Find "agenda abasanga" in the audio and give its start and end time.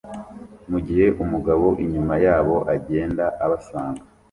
2.73-4.01